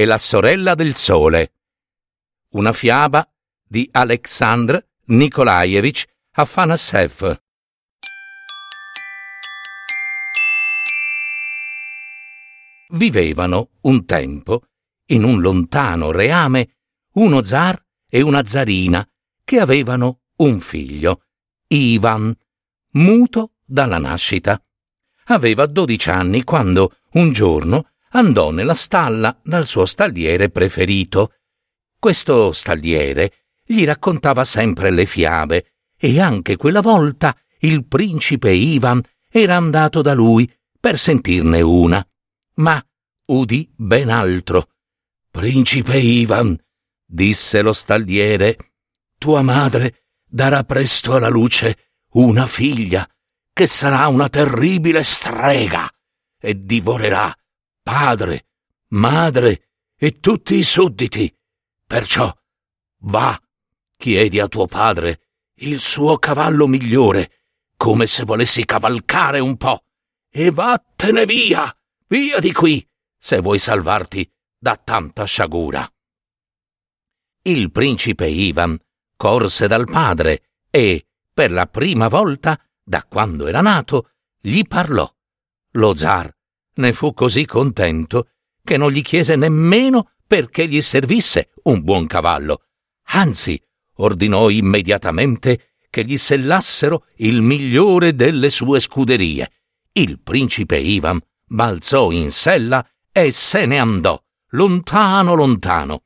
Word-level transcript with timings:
e 0.00 0.06
la 0.06 0.16
sorella 0.16 0.74
del 0.74 0.94
sole. 0.94 1.52
Una 2.52 2.72
fiaba 2.72 3.30
di 3.62 3.86
Alexandr 3.92 4.82
Nikolaevich 5.08 6.06
Afanassev. 6.30 7.38
Vivevano 12.88 13.72
un 13.82 14.06
tempo, 14.06 14.68
in 15.08 15.22
un 15.22 15.38
lontano 15.42 16.10
reame, 16.10 16.76
uno 17.16 17.42
zar 17.42 17.84
e 18.08 18.22
una 18.22 18.42
zarina 18.46 19.06
che 19.44 19.58
avevano 19.58 20.20
un 20.36 20.60
figlio, 20.60 21.24
Ivan, 21.66 22.34
muto 22.92 23.52
dalla 23.66 23.98
nascita. 23.98 24.64
Aveva 25.24 25.66
dodici 25.66 26.08
anni 26.08 26.42
quando, 26.42 26.96
un 27.12 27.32
giorno, 27.32 27.90
andò 28.10 28.50
nella 28.50 28.74
stalla 28.74 29.38
dal 29.42 29.66
suo 29.66 29.86
stalliere 29.86 30.50
preferito. 30.50 31.34
Questo 31.98 32.52
stalliere 32.52 33.32
gli 33.64 33.84
raccontava 33.84 34.44
sempre 34.44 34.90
le 34.90 35.06
fiabe 35.06 35.72
e 35.96 36.20
anche 36.20 36.56
quella 36.56 36.80
volta 36.80 37.36
il 37.60 37.86
principe 37.86 38.52
Ivan 38.52 39.02
era 39.28 39.56
andato 39.56 40.00
da 40.00 40.14
lui 40.14 40.50
per 40.78 40.98
sentirne 40.98 41.60
una. 41.60 42.04
Ma 42.54 42.82
udì 43.26 43.70
ben 43.76 44.08
altro. 44.08 44.70
Principe 45.30 45.98
Ivan, 45.98 46.58
disse 47.04 47.62
lo 47.62 47.72
stalliere, 47.72 48.72
tua 49.18 49.42
madre 49.42 50.06
darà 50.26 50.64
presto 50.64 51.14
alla 51.14 51.28
luce 51.28 51.90
una 52.12 52.46
figlia 52.46 53.08
che 53.52 53.66
sarà 53.66 54.08
una 54.08 54.28
terribile 54.28 55.02
strega 55.02 55.88
e 56.40 56.64
divorerà 56.64 57.32
padre, 57.90 58.46
madre 58.90 59.70
e 59.96 60.20
tutti 60.20 60.54
i 60.54 60.62
sudditi. 60.62 61.36
Perciò 61.84 62.32
va, 62.98 63.36
chiedi 63.96 64.38
a 64.38 64.46
tuo 64.46 64.66
padre 64.66 65.22
il 65.62 65.80
suo 65.80 66.16
cavallo 66.18 66.68
migliore, 66.68 67.46
come 67.76 68.06
se 68.06 68.22
volessi 68.22 68.64
cavalcare 68.64 69.40
un 69.40 69.56
po', 69.56 69.86
e 70.30 70.52
vattene 70.52 71.26
via, 71.26 71.76
via 72.06 72.38
di 72.38 72.52
qui, 72.52 72.88
se 73.18 73.40
vuoi 73.40 73.58
salvarti 73.58 74.30
da 74.56 74.76
tanta 74.76 75.24
sciagura. 75.24 75.92
Il 77.42 77.72
principe 77.72 78.28
Ivan 78.28 78.78
corse 79.16 79.66
dal 79.66 79.86
padre 79.90 80.60
e, 80.70 81.08
per 81.34 81.50
la 81.50 81.66
prima 81.66 82.06
volta, 82.06 82.56
da 82.84 83.04
quando 83.04 83.48
era 83.48 83.60
nato, 83.60 84.12
gli 84.40 84.62
parlò. 84.64 85.12
Lo 85.72 85.94
zar 85.96 86.32
ne 86.80 86.92
fu 86.92 87.14
così 87.14 87.46
contento 87.46 88.30
che 88.64 88.76
non 88.76 88.90
gli 88.90 89.02
chiese 89.02 89.36
nemmeno 89.36 90.12
perché 90.26 90.66
gli 90.66 90.80
servisse 90.80 91.52
un 91.64 91.82
buon 91.82 92.06
cavallo. 92.06 92.64
Anzi, 93.12 93.60
ordinò 93.96 94.48
immediatamente 94.48 95.74
che 95.90 96.04
gli 96.04 96.16
sellassero 96.16 97.06
il 97.16 97.42
migliore 97.42 98.14
delle 98.14 98.48
sue 98.48 98.80
scuderie. 98.80 99.50
Il 99.92 100.20
principe 100.20 100.78
Ivan 100.78 101.20
balzò 101.46 102.10
in 102.10 102.30
sella 102.30 102.86
e 103.10 103.32
se 103.32 103.66
ne 103.66 103.78
andò, 103.78 104.22
lontano 104.50 105.34
lontano. 105.34 106.04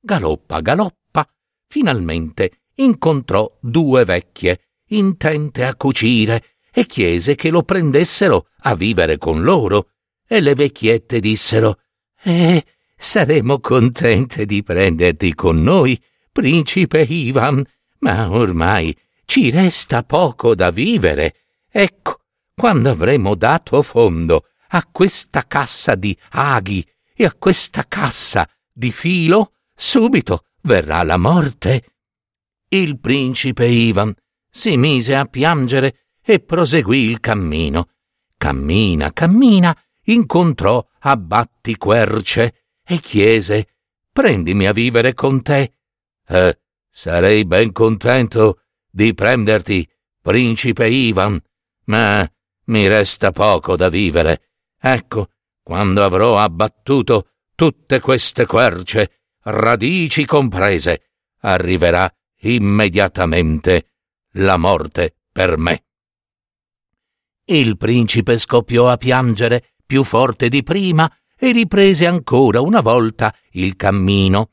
Galoppa, 0.00 0.60
galoppa, 0.60 1.28
finalmente 1.66 2.62
incontrò 2.76 3.58
due 3.60 4.04
vecchie, 4.04 4.68
intente 4.90 5.64
a 5.64 5.74
cucire, 5.74 6.56
e 6.72 6.86
chiese 6.86 7.34
che 7.34 7.50
lo 7.50 7.62
prendessero 7.62 8.48
a 8.60 8.74
vivere 8.74 9.18
con 9.18 9.42
loro. 9.42 9.90
E 10.26 10.40
le 10.40 10.54
vecchiette 10.54 11.20
dissero 11.20 11.80
Eh, 12.22 12.64
saremo 12.96 13.60
contente 13.60 14.46
di 14.46 14.62
prenderti 14.62 15.34
con 15.34 15.62
noi, 15.62 16.00
principe 16.30 17.00
Ivan, 17.00 17.64
ma 17.98 18.30
ormai 18.30 18.96
ci 19.24 19.50
resta 19.50 20.02
poco 20.02 20.54
da 20.54 20.70
vivere. 20.70 21.34
Ecco, 21.70 22.20
quando 22.54 22.90
avremo 22.90 23.34
dato 23.34 23.80
fondo 23.82 24.46
a 24.68 24.86
questa 24.90 25.46
cassa 25.46 25.94
di 25.94 26.16
aghi 26.30 26.86
e 27.14 27.24
a 27.24 27.34
questa 27.34 27.86
cassa 27.88 28.48
di 28.72 28.92
filo, 28.92 29.52
subito 29.74 30.44
verrà 30.62 31.02
la 31.02 31.16
morte. 31.16 31.84
Il 32.68 33.00
principe 33.00 33.66
Ivan 33.66 34.14
si 34.48 34.76
mise 34.76 35.16
a 35.16 35.24
piangere 35.24 35.99
e 36.22 36.40
proseguì 36.40 37.04
il 37.04 37.20
cammino. 37.20 37.88
Cammina, 38.36 39.12
cammina, 39.12 39.76
incontrò 40.04 40.86
Abbatti 41.00 41.76
Querce 41.76 42.64
e 42.84 42.98
chiese 42.98 43.68
Prendimi 44.12 44.66
a 44.66 44.72
vivere 44.72 45.14
con 45.14 45.40
te. 45.40 45.74
Eh, 46.26 46.58
sarei 46.88 47.44
ben 47.44 47.70
contento 47.72 48.62
di 48.90 49.14
prenderti, 49.14 49.88
principe 50.20 50.88
Ivan, 50.88 51.40
ma 51.84 52.28
mi 52.66 52.88
resta 52.88 53.30
poco 53.30 53.76
da 53.76 53.88
vivere. 53.88 54.50
Ecco, 54.80 55.30
quando 55.62 56.02
avrò 56.02 56.38
abbattuto 56.38 57.30
tutte 57.54 58.00
queste 58.00 58.46
querce, 58.46 59.20
radici 59.42 60.26
comprese, 60.26 61.12
arriverà 61.40 62.12
immediatamente 62.40 63.92
la 64.32 64.56
morte 64.56 65.14
per 65.30 65.56
me. 65.56 65.84
Il 67.50 67.76
principe 67.76 68.38
scoppiò 68.38 68.86
a 68.86 68.96
piangere 68.96 69.72
più 69.84 70.04
forte 70.04 70.48
di 70.48 70.62
prima 70.62 71.12
e 71.36 71.50
riprese 71.50 72.06
ancora 72.06 72.60
una 72.60 72.80
volta 72.80 73.34
il 73.52 73.74
cammino. 73.74 74.50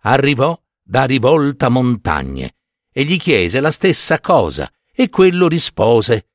Arrivò 0.00 0.60
da 0.82 1.04
rivolta 1.04 1.68
montagne 1.68 2.56
e 2.90 3.04
gli 3.04 3.18
chiese 3.18 3.60
la 3.60 3.70
stessa 3.70 4.18
cosa 4.18 4.68
e 4.92 5.08
quello 5.10 5.46
rispose 5.46 6.26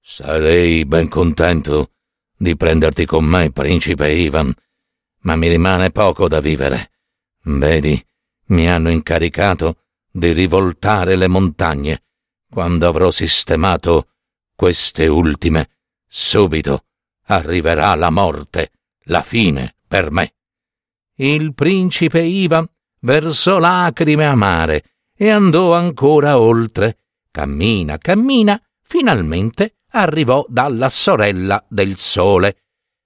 Sarei 0.00 0.84
ben 0.84 1.08
contento 1.08 1.90
di 2.36 2.56
prenderti 2.56 3.04
con 3.04 3.24
me, 3.24 3.50
principe 3.50 4.12
Ivan, 4.12 4.54
ma 5.22 5.34
mi 5.34 5.48
rimane 5.48 5.90
poco 5.90 6.28
da 6.28 6.38
vivere. 6.38 6.92
Vedi, 7.42 8.00
mi 8.46 8.70
hanno 8.70 8.90
incaricato 8.90 9.86
di 10.08 10.32
rivoltare 10.32 11.16
le 11.16 11.26
montagne 11.26 12.04
quando 12.48 12.86
avrò 12.86 13.10
sistemato 13.10 14.06
queste 14.58 15.06
ultime, 15.06 15.70
subito 16.04 16.86
arriverà 17.26 17.94
la 17.94 18.10
morte, 18.10 18.72
la 19.04 19.22
fine 19.22 19.76
per 19.86 20.10
me. 20.10 20.34
Il 21.14 21.54
principe 21.54 22.22
Ivan 22.22 22.68
versò 23.02 23.60
lacrime 23.60 24.26
amare 24.26 24.82
e 25.14 25.30
andò 25.30 25.74
ancora 25.74 26.40
oltre. 26.40 26.98
Cammina, 27.30 27.98
cammina, 27.98 28.60
finalmente 28.82 29.76
arrivò 29.90 30.44
dalla 30.48 30.88
sorella 30.88 31.64
del 31.68 31.96
sole. 31.96 32.62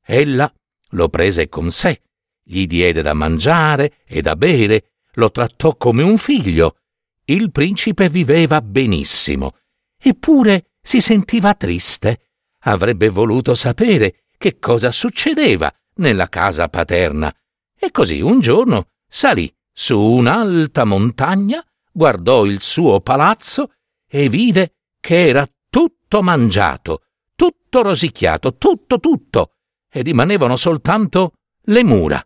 Ella 0.06 0.50
lo 0.92 1.10
prese 1.10 1.50
con 1.50 1.70
sé, 1.70 2.00
gli 2.42 2.66
diede 2.66 3.02
da 3.02 3.12
mangiare 3.12 3.96
e 4.06 4.22
da 4.22 4.36
bere, 4.36 4.92
lo 5.16 5.30
trattò 5.30 5.76
come 5.76 6.02
un 6.02 6.16
figlio. 6.16 6.78
Il 7.26 7.50
principe 7.50 8.08
viveva 8.08 8.62
benissimo, 8.62 9.56
eppure 9.98 10.68
si 10.82 11.00
sentiva 11.00 11.54
triste. 11.54 12.30
Avrebbe 12.64 13.08
voluto 13.08 13.54
sapere 13.54 14.24
che 14.36 14.58
cosa 14.58 14.90
succedeva 14.90 15.72
nella 15.96 16.28
casa 16.28 16.68
paterna. 16.68 17.34
E 17.78 17.90
così 17.90 18.20
un 18.20 18.40
giorno 18.40 18.88
salì 19.08 19.52
su 19.72 19.98
un'alta 19.98 20.84
montagna, 20.84 21.64
guardò 21.90 22.44
il 22.44 22.60
suo 22.60 23.00
palazzo 23.00 23.72
e 24.08 24.28
vide 24.28 24.74
che 25.00 25.28
era 25.28 25.48
tutto 25.70 26.22
mangiato, 26.22 27.04
tutto 27.34 27.82
rosicchiato, 27.82 28.56
tutto, 28.56 28.98
tutto, 28.98 29.54
e 29.90 30.02
rimanevano 30.02 30.56
soltanto 30.56 31.32
le 31.62 31.84
mura. 31.84 32.24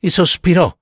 E 0.00 0.10
sospirò 0.10 0.74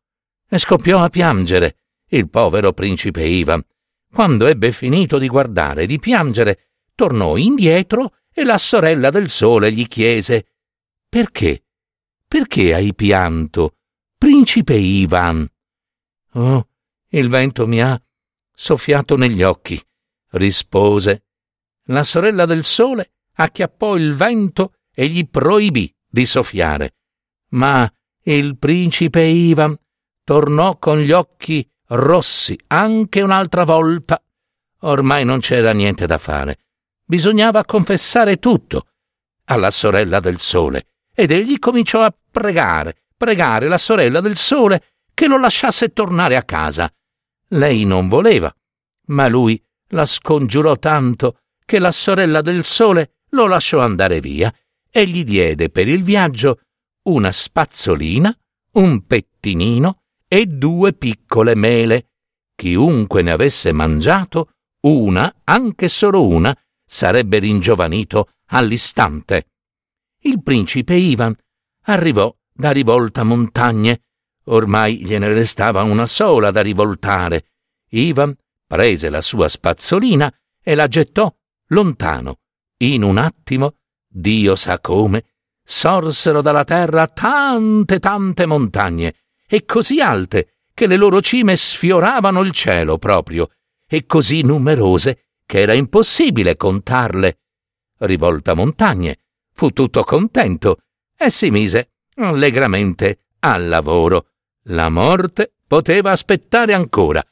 e 0.48 0.58
scoppiò 0.58 1.02
a 1.02 1.08
piangere 1.08 1.78
il 2.10 2.28
povero 2.28 2.72
principe 2.72 3.24
Ivan. 3.24 3.64
Quando 4.12 4.46
ebbe 4.46 4.70
finito 4.70 5.18
di 5.18 5.28
guardare 5.28 5.82
e 5.82 5.86
di 5.86 5.98
piangere, 5.98 6.65
tornò 6.96 7.36
indietro 7.36 8.16
e 8.32 8.42
la 8.42 8.58
sorella 8.58 9.10
del 9.10 9.28
sole 9.28 9.70
gli 9.70 9.86
chiese 9.86 10.54
Perché? 11.08 11.62
Perché 12.26 12.74
hai 12.74 12.92
pianto, 12.94 13.76
principe 14.18 14.74
Ivan? 14.74 15.48
Oh, 16.32 16.68
il 17.10 17.28
vento 17.28 17.66
mi 17.68 17.80
ha 17.80 18.00
soffiato 18.52 19.16
negli 19.16 19.42
occhi, 19.42 19.80
rispose. 20.30 21.26
La 21.84 22.02
sorella 22.02 22.44
del 22.46 22.64
sole 22.64 23.12
acchiappò 23.34 23.94
il 23.94 24.14
vento 24.14 24.74
e 24.92 25.06
gli 25.06 25.28
proibì 25.28 25.94
di 26.06 26.26
soffiare. 26.26 26.96
Ma 27.50 27.90
il 28.24 28.58
principe 28.58 29.22
Ivan 29.22 29.78
tornò 30.24 30.78
con 30.78 30.98
gli 30.98 31.12
occhi 31.12 31.66
rossi 31.88 32.58
anche 32.66 33.22
un'altra 33.22 33.64
volta. 33.64 34.20
Ormai 34.80 35.24
non 35.24 35.38
c'era 35.38 35.72
niente 35.72 36.06
da 36.06 36.18
fare. 36.18 36.65
Bisognava 37.08 37.64
confessare 37.64 38.38
tutto 38.38 38.88
alla 39.44 39.70
sorella 39.70 40.18
del 40.18 40.40
sole 40.40 40.88
ed 41.14 41.30
egli 41.30 41.58
cominciò 41.60 42.02
a 42.02 42.12
pregare, 42.30 43.04
pregare 43.16 43.68
la 43.68 43.78
sorella 43.78 44.20
del 44.20 44.36
sole 44.36 44.94
che 45.14 45.28
lo 45.28 45.38
lasciasse 45.38 45.92
tornare 45.92 46.34
a 46.34 46.42
casa. 46.42 46.92
Lei 47.50 47.84
non 47.84 48.08
voleva, 48.08 48.52
ma 49.06 49.28
lui 49.28 49.62
la 49.90 50.04
scongiurò 50.04 50.76
tanto 50.78 51.38
che 51.64 51.78
la 51.78 51.92
sorella 51.92 52.42
del 52.42 52.64
sole 52.64 53.18
lo 53.30 53.46
lasciò 53.46 53.78
andare 53.78 54.18
via 54.18 54.52
e 54.90 55.06
gli 55.06 55.22
diede 55.22 55.70
per 55.70 55.86
il 55.86 56.02
viaggio 56.02 56.60
una 57.04 57.30
spazzolina, 57.30 58.36
un 58.72 59.06
pettinino 59.06 60.02
e 60.26 60.46
due 60.46 60.92
piccole 60.92 61.54
mele. 61.54 62.08
Chiunque 62.56 63.22
ne 63.22 63.30
avesse 63.30 63.70
mangiato 63.70 64.50
una, 64.80 65.32
anche 65.44 65.88
solo 65.88 66.26
una, 66.26 66.56
sarebbe 66.86 67.38
ringiovanito 67.38 68.30
all'istante. 68.46 69.48
Il 70.20 70.42
principe 70.42 70.94
Ivan 70.94 71.36
arrivò 71.82 72.34
da 72.52 72.70
rivolta 72.70 73.24
montagne. 73.24 74.02
Ormai 74.44 75.04
gliene 75.04 75.28
restava 75.28 75.82
una 75.82 76.06
sola 76.06 76.50
da 76.50 76.60
rivoltare. 76.60 77.46
Ivan 77.90 78.34
prese 78.66 79.10
la 79.10 79.20
sua 79.20 79.48
spazzolina 79.48 80.32
e 80.62 80.74
la 80.74 80.86
gettò 80.86 81.32
lontano. 81.68 82.38
In 82.78 83.02
un 83.02 83.18
attimo, 83.18 83.76
Dio 84.06 84.54
sa 84.54 84.78
come, 84.80 85.24
sorsero 85.64 86.42
dalla 86.42 86.64
terra 86.64 87.08
tante 87.08 87.98
tante 87.98 88.46
montagne, 88.46 89.14
e 89.46 89.64
così 89.64 90.00
alte 90.00 90.58
che 90.72 90.86
le 90.86 90.96
loro 90.96 91.20
cime 91.20 91.56
sfioravano 91.56 92.42
il 92.42 92.52
cielo 92.52 92.98
proprio, 92.98 93.50
e 93.88 94.04
così 94.06 94.42
numerose 94.42 95.25
che 95.46 95.60
era 95.60 95.72
impossibile 95.72 96.56
contarle. 96.56 97.38
Rivolta 97.98 98.52
montagne, 98.54 99.20
fu 99.52 99.70
tutto 99.70 100.02
contento 100.02 100.82
e 101.16 101.30
si 101.30 101.50
mise 101.50 101.92
allegramente 102.16 103.28
al 103.38 103.68
lavoro. 103.68 104.32
La 104.68 104.90
morte 104.90 105.54
poteva 105.66 106.10
aspettare 106.10 106.74
ancora. 106.74 107.24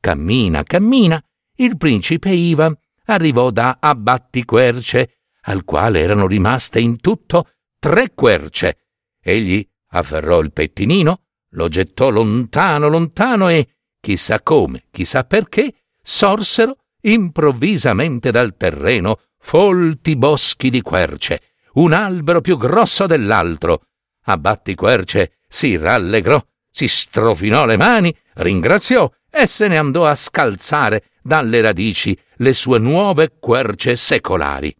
Cammina, 0.00 0.62
cammina, 0.64 1.22
il 1.56 1.76
principe 1.76 2.30
Ivan 2.30 2.76
arrivò 3.04 3.50
da 3.50 3.78
Abbatti 3.80 4.44
Querce, 4.44 5.20
al 5.42 5.64
quale 5.64 6.00
erano 6.00 6.26
rimaste 6.26 6.80
in 6.80 7.00
tutto 7.00 7.50
tre 7.78 8.12
querce. 8.14 8.86
Egli 9.22 9.66
afferrò 9.92 10.40
il 10.40 10.52
pettinino, 10.52 11.22
lo 11.50 11.68
gettò 11.68 12.10
lontano, 12.10 12.88
lontano 12.88 13.48
e, 13.48 13.76
chissà 14.00 14.40
come, 14.42 14.86
chissà 14.90 15.24
perché, 15.24 15.86
sorsero 16.02 16.76
improvvisamente 17.02 18.30
dal 18.30 18.56
terreno 18.56 19.20
folti 19.38 20.16
boschi 20.16 20.70
di 20.70 20.80
querce, 20.82 21.40
un 21.74 21.92
albero 21.92 22.40
più 22.40 22.56
grosso 22.56 23.06
dell'altro. 23.06 23.86
Abbatti 24.24 24.74
Querce 24.74 25.38
si 25.48 25.76
rallegrò, 25.76 26.42
si 26.70 26.86
strofinò 26.86 27.64
le 27.64 27.76
mani, 27.76 28.14
ringraziò 28.34 29.10
e 29.30 29.46
se 29.46 29.68
ne 29.68 29.78
andò 29.78 30.06
a 30.06 30.14
scalzare 30.14 31.04
dalle 31.22 31.60
radici 31.60 32.16
le 32.36 32.52
sue 32.52 32.78
nuove 32.78 33.36
querce 33.38 33.96
secolari. 33.96 34.74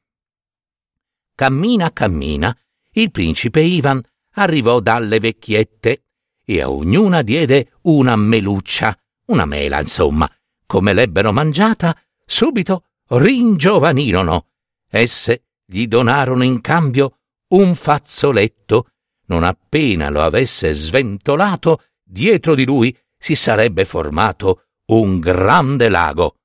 Cammina, 1.34 1.90
cammina, 1.92 2.56
il 2.92 3.10
principe 3.10 3.60
Ivan 3.60 4.02
arrivò 4.34 4.80
dalle 4.80 5.18
vecchiette 5.18 6.04
e 6.44 6.60
a 6.60 6.70
ognuna 6.70 7.22
diede 7.22 7.72
una 7.82 8.16
meluccia, 8.16 8.96
una 9.26 9.46
mela, 9.46 9.80
insomma. 9.80 10.28
Come 10.66 10.92
l'ebbero 10.92 11.32
mangiata, 11.32 11.96
subito 12.30 12.84
ringiovanirono. 13.08 14.46
Esse 14.88 15.46
gli 15.66 15.88
donarono 15.88 16.44
in 16.44 16.60
cambio 16.60 17.18
un 17.48 17.74
fazzoletto. 17.74 18.92
Non 19.26 19.42
appena 19.42 20.10
lo 20.10 20.22
avesse 20.22 20.72
sventolato, 20.72 21.82
dietro 22.02 22.54
di 22.54 22.64
lui 22.64 22.96
si 23.18 23.34
sarebbe 23.34 23.84
formato 23.84 24.66
un 24.86 25.18
grande 25.18 25.88
lago. 25.88 26.36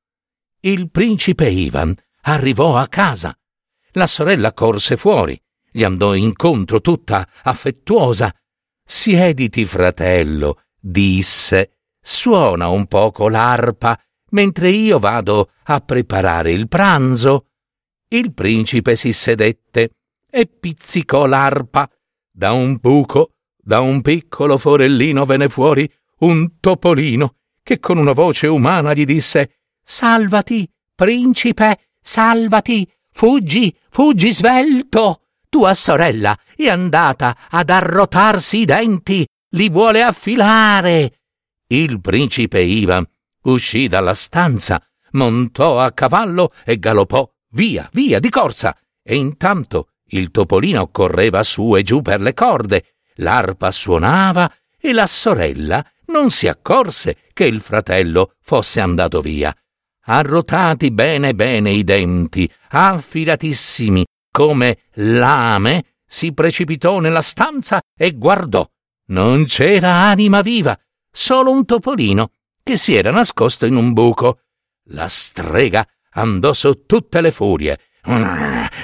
Il 0.61 0.89
principe 0.89 1.49
Ivan 1.49 1.95
arrivò 2.21 2.77
a 2.77 2.87
casa. 2.87 3.37
La 3.91 4.07
sorella 4.07 4.53
corse 4.53 4.97
fuori, 4.97 5.39
gli 5.71 5.83
andò 5.83 6.15
incontro 6.15 6.81
tutta 6.81 7.27
affettuosa. 7.43 8.33
Siediti, 8.83 9.65
fratello, 9.65 10.63
disse, 10.79 11.77
suona 12.01 12.67
un 12.69 12.87
poco 12.87 13.29
l'arpa 13.29 13.99
mentre 14.31 14.69
io 14.69 14.99
vado 14.99 15.51
a 15.63 15.79
preparare 15.79 16.51
il 16.51 16.67
pranzo. 16.67 17.47
Il 18.07 18.33
principe 18.33 18.95
si 18.95 19.13
sedette 19.13 19.91
e 20.29 20.47
pizzicò 20.47 21.25
l'arpa. 21.25 21.89
Da 22.31 22.51
un 22.51 22.77
buco, 22.79 23.35
da 23.57 23.79
un 23.79 24.01
piccolo 24.01 24.57
forellino 24.57 25.25
venne 25.25 25.47
fuori 25.47 25.89
un 26.19 26.59
topolino 26.59 27.35
che 27.63 27.79
con 27.79 27.97
una 27.97 28.11
voce 28.11 28.47
umana 28.47 28.93
gli 28.93 29.05
disse 29.05 29.59
Salvati, 29.83 30.69
principe, 30.93 31.89
salvati, 31.99 32.89
fuggi, 33.11 33.75
fuggi 33.89 34.31
svelto. 34.31 35.21
Tua 35.49 35.73
sorella 35.73 36.37
è 36.55 36.67
andata 36.67 37.37
ad 37.49 37.69
arrotarsi 37.69 38.59
i 38.59 38.65
denti, 38.65 39.25
li 39.51 39.69
vuole 39.69 40.03
affilare. 40.03 41.21
Il 41.67 42.01
principe 42.01 42.59
Ivan 42.59 43.05
uscì 43.45 43.87
dalla 43.87 44.13
stanza, 44.13 44.81
montò 45.11 45.79
a 45.79 45.91
cavallo 45.91 46.53
e 46.63 46.77
galoppò 46.77 47.29
via, 47.51 47.89
via, 47.93 48.19
di 48.19 48.29
corsa. 48.29 48.77
E 49.03 49.15
intanto 49.15 49.89
il 50.09 50.31
topolino 50.31 50.89
correva 50.89 51.43
su 51.43 51.75
e 51.75 51.83
giù 51.83 52.01
per 52.01 52.21
le 52.21 52.33
corde, 52.33 52.95
l'arpa 53.15 53.71
suonava 53.71 54.51
e 54.79 54.93
la 54.93 55.07
sorella 55.07 55.85
non 56.07 56.29
si 56.29 56.47
accorse 56.47 57.17
che 57.33 57.45
il 57.45 57.61
fratello 57.61 58.35
fosse 58.41 58.79
andato 58.79 59.21
via. 59.21 59.55
Arrotati 60.07 60.91
bene 60.91 61.33
bene 61.33 61.71
i 61.71 61.83
denti, 61.83 62.49
affilatissimi 62.69 64.05
come 64.31 64.79
lame, 64.95 65.95
si 66.05 66.33
precipitò 66.33 66.99
nella 66.99 67.21
stanza 67.21 67.81
e 67.97 68.11
guardò. 68.11 68.67
Non 69.07 69.45
c'era 69.45 69.93
anima 69.93 70.41
viva, 70.41 70.77
solo 71.11 71.51
un 71.51 71.65
topolino 71.65 72.31
che 72.65 72.77
si 72.77 72.95
era 72.95 73.11
nascosto 73.11 73.67
in 73.67 73.75
un 73.75 73.93
buco. 73.93 74.39
La 74.85 75.07
strega 75.07 75.87
andò 76.13 76.51
su 76.51 76.87
tutte 76.87 77.21
le 77.21 77.29
furie, 77.29 77.79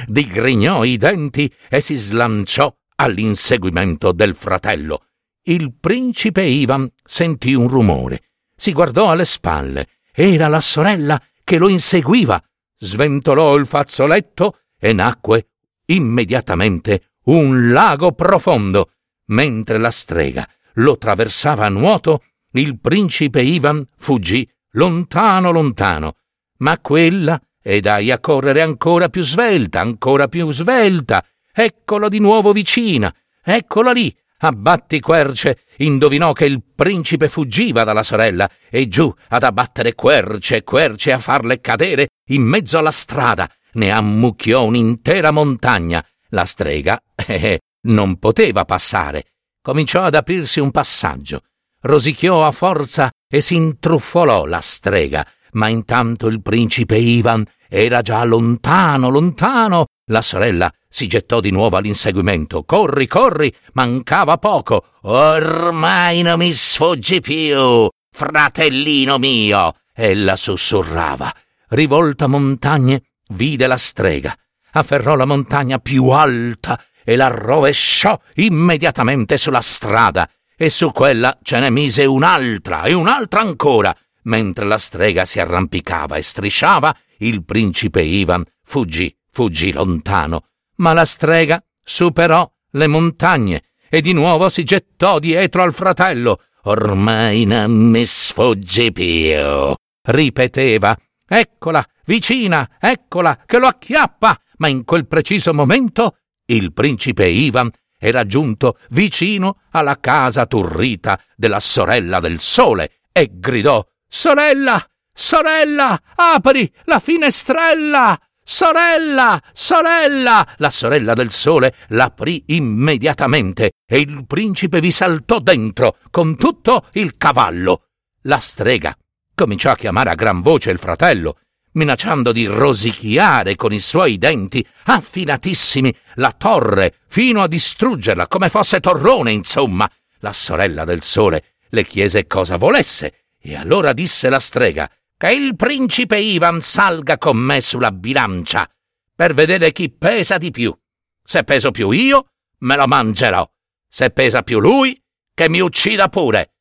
digrignò 0.05 0.83
i 0.83 0.97
denti 0.97 1.51
e 1.67 1.81
si 1.81 1.95
slanciò 1.95 2.71
all'inseguimento 2.97 4.11
del 4.11 4.35
fratello. 4.35 5.07
Il 5.41 5.73
principe 5.79 6.43
Ivan 6.43 6.88
sentì 7.03 7.55
un 7.55 7.67
rumore, 7.67 8.29
si 8.55 8.71
guardò 8.71 9.09
alle 9.09 9.25
spalle. 9.25 9.88
Era 10.13 10.47
la 10.47 10.61
sorella 10.61 11.19
che 11.43 11.57
lo 11.57 11.67
inseguiva. 11.67 12.39
Sventolò 12.77 13.55
il 13.55 13.65
fazzoletto 13.65 14.59
e 14.77 14.93
nacque 14.93 15.47
immediatamente 15.85 17.13
un 17.23 17.71
lago 17.71 18.11
profondo. 18.11 18.91
Mentre 19.29 19.79
la 19.79 19.89
strega 19.89 20.47
lo 20.75 20.97
traversava 20.97 21.65
a 21.65 21.69
nuoto, 21.69 22.21
il 22.53 22.79
principe 22.79 23.41
Ivan 23.41 23.88
fuggì 23.98 24.48
lontano 24.72 25.51
lontano, 25.51 26.15
ma 26.58 26.77
quella 26.79 27.39
e 27.62 27.79
dai 27.79 28.12
a 28.12 28.20
correre 28.20 28.62
ancora 28.62 29.10
più 29.10 29.22
svelta, 29.22 29.79
ancora 29.79 30.27
più 30.27 30.51
svelta. 30.51 31.24
Eccolo 31.53 32.10
di 32.10 32.20
nuovo 32.20 32.51
vicina, 32.51 33.13
eccola 33.43 33.91
lì. 33.91 34.15
Abbatti 34.43 35.00
querce, 35.00 35.65
indovinò 35.77 36.34
che 36.34 36.46
il 36.46 36.63
principe 36.74 37.27
fuggiva 37.27 37.84
dalla 37.84 38.01
sorella 38.01 38.50
e 38.72 38.88
giù 38.88 39.13
ad 39.27 39.43
abbattere 39.43 39.93
querce 39.93 40.58
e 40.58 40.63
querce 40.63 41.12
a 41.12 41.20
farle 41.20 41.62
cadere 41.62 42.08
in 42.29 42.41
mezzo 42.41 42.79
alla 42.79 42.89
strada. 42.89 43.48
Ne 43.74 43.91
ammucchiò 43.91 44.63
un'intera 44.63 45.29
montagna. 45.29 46.03
La 46.29 46.46
strega, 46.46 47.00
eh, 47.13 47.60
non 47.81 48.17
poteva 48.17 48.65
passare. 48.65 49.25
Cominciò 49.62 50.01
ad 50.01 50.15
aprirsi 50.15 50.60
un 50.60 50.72
passaggio. 50.72 51.43
Rosicchiò 51.81 52.45
a 52.45 52.51
forza 52.51 53.11
e 53.27 53.41
si 53.41 53.55
intruffolò 53.55 54.45
la 54.45 54.61
strega 54.61 55.25
ma 55.51 55.67
intanto 55.67 56.27
il 56.27 56.41
principe 56.41 56.97
Ivan 56.97 57.45
era 57.67 58.01
già 58.01 58.23
lontano, 58.23 59.09
lontano. 59.09 59.85
La 60.05 60.21
sorella 60.21 60.71
si 60.89 61.07
gettò 61.07 61.39
di 61.39 61.51
nuovo 61.51 61.77
all'inseguimento. 61.77 62.63
Corri, 62.63 63.07
corri, 63.07 63.53
mancava 63.73 64.38
poco. 64.38 64.85
Ormai 65.03 66.21
non 66.21 66.39
mi 66.39 66.51
sfuggi 66.51 67.21
più. 67.21 67.88
fratellino 68.13 69.17
mio, 69.17 69.73
ella 69.93 70.35
sussurrava. 70.35 71.33
Rivolta 71.69 72.27
montagne, 72.27 73.03
vide 73.29 73.67
la 73.67 73.77
strega, 73.77 74.35
afferrò 74.73 75.15
la 75.15 75.25
montagna 75.25 75.79
più 75.79 76.09
alta 76.09 76.77
e 77.05 77.15
la 77.15 77.29
rovesciò 77.29 78.19
immediatamente 78.35 79.38
sulla 79.38 79.61
strada, 79.61 80.29
e 80.62 80.70
su 80.70 80.91
quella 80.91 81.39
ce 81.41 81.58
ne 81.58 81.72
mise 81.72 82.06
un'altra 82.06 82.84
e 82.84 82.94
un'altra 82.94 83.39
ancora. 83.39 83.98
Mentre 84.25 84.65
la 84.65 84.77
strega 84.77 85.25
si 85.25 85.39
arrampicava 85.39 86.18
e 86.18 86.22
strisciava, 86.22 86.96
il 87.18 87.44
principe 87.44 88.03
Ivan 88.03 88.46
fuggì, 88.63 89.12
fuggì 89.32 89.72
lontano. 89.72 90.44
Ma 90.75 90.94
la 90.94 91.06
strega 91.06 91.60
superò 91.84 92.48
le 92.74 92.86
montagne 92.86 93.63
e 93.89 94.01
di 94.01 94.13
nuovo 94.13 94.50
si 94.50 94.63
gettò 94.63 95.18
dietro 95.18 95.63
al 95.63 95.74
fratello. 95.74 96.44
Ormai 96.65 97.46
non 97.46 97.72
mi 97.72 98.06
sfuggi 98.06 98.91
più, 98.91 99.74
ripeteva. 100.03 100.96
Eccola, 101.27 101.84
vicina, 102.06 102.70
eccola, 102.80 103.36
che 103.48 103.58
lo 103.58 103.65
acchiappa. 103.65 104.39
Ma 104.58 104.68
in 104.68 104.84
quel 104.84 105.08
preciso 105.08 105.56
momento 105.56 106.18
il 106.46 106.72
principe 106.72 107.25
Ivan 107.25 107.72
era 108.03 108.25
giunto 108.25 108.79
vicino 108.89 109.62
alla 109.70 110.00
casa 110.00 110.48
turrita 110.48 111.22
della 111.36 111.60
sorella 111.60 112.20
del 112.20 112.39
sole 112.39 113.01
e 113.12 113.29
gridò 113.34 113.86
Sorella, 114.08 114.84
sorella, 115.13 116.01
apri 116.15 116.70
la 116.86 117.00
finestrella! 117.00 118.20
Sorella, 118.43 119.39
sorella! 119.53 120.46
La 120.58 120.70
sorella 120.72 121.13
del 121.13 121.29
sole 121.29 121.75
l'aprì 121.89 122.43
immediatamente 122.48 123.74
e 123.86 124.00
il 124.00 124.25
principe 124.25 124.81
vi 124.81 124.91
saltò 124.91 125.39
dentro 125.39 125.98
con 126.10 126.36
tutto 126.36 126.88
il 126.93 127.15
cavallo. 127.17 127.84
La 128.24 128.39
strega 128.39 128.93
cominciò 129.36 129.70
a 129.72 129.75
chiamare 129.75 130.10
a 130.10 130.15
gran 130.15 130.41
voce 130.41 130.72
il 130.72 130.79
fratello, 130.79 131.38
minacciando 131.74 132.32
di 132.32 132.46
rosicchiare 132.46 133.56
con 133.56 133.72
i 133.74 133.80
suoi 133.80 134.18
denti 134.18 134.66
affinatissimi 134.86 135.96
la 136.16 136.32
torre 136.32 136.96
fino 137.08 137.42
a 137.42 137.48
distruggerla 137.48 138.28
come 138.28 138.50
fosse 138.50 138.80
torrone, 138.80 139.32
insomma. 139.32 139.90
La 140.20 140.34
sorella 140.34 140.86
del 140.86 141.01
sole 141.01 141.56
le 141.70 141.86
chiese 141.86 142.28
cosa 142.28 142.58
volesse 142.58 143.25
e 143.40 143.56
allora 143.56 143.94
disse 143.94 144.30
la 144.30 144.40
strega 144.40 144.90
che 145.18 145.32
il 145.32 145.56
principe 145.56 146.18
Ivan 146.18 146.62
salga 146.62 147.18
con 147.18 147.38
me 147.38 147.62
sulla 147.62 147.92
bilancia 147.92 148.70
per 149.16 149.34
vedere 149.34 149.72
chi 149.72 149.90
pesa 149.90 150.38
di 150.38 150.51
più. 150.51 150.75
Se 151.24 151.44
peso 151.44 151.72
più 151.72 151.92
io, 151.92 152.32
me 152.60 152.75
lo 152.75 152.88
mangerò. 152.88 153.48
Se 153.88 154.10
pesa 154.10 154.42
più 154.42 154.60
lui, 154.60 155.00
che 155.34 155.48
mi 155.48 155.60
uccida 155.60 156.10
pure. 156.10 156.56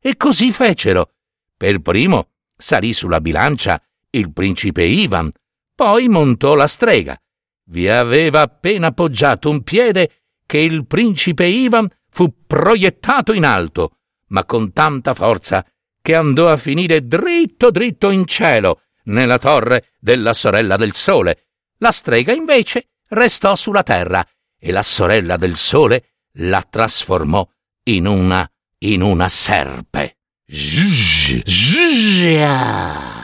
E 0.00 0.16
così 0.16 0.52
fecero. 0.52 1.14
Per 1.56 1.80
primo 1.80 2.30
salì 2.56 2.92
sulla 2.92 3.20
bilancia 3.20 3.82
il 4.16 4.32
principe 4.32 4.84
Ivan, 4.84 5.30
poi 5.74 6.08
montò 6.08 6.54
la 6.54 6.66
strega. 6.66 7.20
Vi 7.66 7.88
aveva 7.88 8.42
appena 8.42 8.88
appoggiato 8.88 9.50
un 9.50 9.62
piede 9.62 10.22
che 10.46 10.58
il 10.58 10.86
principe 10.86 11.46
Ivan 11.46 11.88
fu 12.10 12.44
proiettato 12.46 13.32
in 13.32 13.44
alto, 13.44 13.98
ma 14.28 14.44
con 14.44 14.72
tanta 14.72 15.14
forza 15.14 15.64
che 16.00 16.14
andò 16.14 16.48
a 16.48 16.56
finire 16.56 17.06
dritto 17.06 17.70
dritto 17.70 18.10
in 18.10 18.26
cielo, 18.26 18.82
nella 19.04 19.38
torre 19.38 19.92
della 19.98 20.32
sorella 20.32 20.76
del 20.76 20.94
sole. 20.94 21.46
La 21.78 21.90
strega 21.90 22.32
invece 22.32 22.90
restò 23.08 23.54
sulla 23.56 23.82
terra 23.82 24.26
e 24.58 24.70
la 24.70 24.82
sorella 24.82 25.36
del 25.36 25.56
sole 25.56 26.12
la 26.38 26.62
trasformò 26.62 27.46
in 27.84 28.06
una 28.06 28.48
in 28.78 29.02
una 29.02 29.28
serpe. 29.28 30.18
Zzzz, 30.46 31.42
zzzz. 31.44 33.23